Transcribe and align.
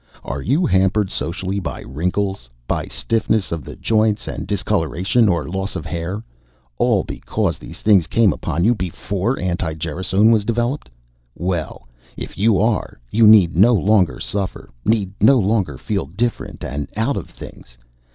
Are 0.23 0.41
you 0.41 0.65
hampered 0.65 1.11
socially 1.11 1.59
by 1.59 1.81
wrinkles, 1.81 2.49
by 2.65 2.87
stiffness 2.87 3.51
of 3.51 3.69
joints 3.79 4.27
and 4.27 4.47
discoloration 4.47 5.29
or 5.29 5.47
loss 5.47 5.75
of 5.75 5.85
hair, 5.85 6.23
all 6.79 7.03
because 7.03 7.59
these 7.59 7.81
things 7.81 8.07
came 8.07 8.33
upon 8.33 8.63
you 8.63 8.73
before 8.73 9.37
anti 9.39 9.75
gerasone 9.75 10.31
was 10.31 10.43
developed? 10.43 10.89
Well, 11.35 11.87
if 12.17 12.35
you 12.35 12.57
are, 12.57 12.99
you 13.11 13.27
need 13.27 13.55
no 13.55 13.73
longer 13.75 14.19
suffer, 14.19 14.71
need 14.83 15.13
no 15.21 15.37
longer 15.37 15.77
feel 15.77 16.07
different 16.07 16.63
and 16.63 16.87
out 16.97 17.15
of 17.15 17.29
things. 17.29 17.77